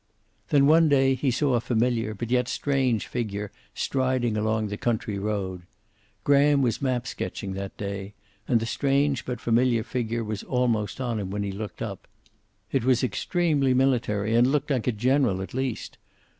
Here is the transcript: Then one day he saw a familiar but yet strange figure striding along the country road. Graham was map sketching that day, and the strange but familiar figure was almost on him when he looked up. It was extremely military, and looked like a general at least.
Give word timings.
Then 0.49 0.65
one 0.65 0.89
day 0.89 1.13
he 1.13 1.29
saw 1.29 1.53
a 1.53 1.61
familiar 1.61 2.15
but 2.15 2.31
yet 2.31 2.47
strange 2.47 3.05
figure 3.05 3.51
striding 3.75 4.35
along 4.35 4.69
the 4.69 4.75
country 4.75 5.19
road. 5.19 5.61
Graham 6.23 6.63
was 6.63 6.81
map 6.81 7.05
sketching 7.05 7.53
that 7.53 7.77
day, 7.77 8.15
and 8.47 8.59
the 8.59 8.65
strange 8.65 9.25
but 9.25 9.39
familiar 9.39 9.83
figure 9.83 10.23
was 10.23 10.41
almost 10.41 10.99
on 10.99 11.19
him 11.19 11.29
when 11.29 11.43
he 11.43 11.51
looked 11.51 11.83
up. 11.83 12.07
It 12.71 12.83
was 12.83 13.03
extremely 13.03 13.75
military, 13.75 14.33
and 14.33 14.47
looked 14.47 14.71
like 14.71 14.87
a 14.87 14.91
general 14.91 15.39
at 15.39 15.53
least. 15.53 15.99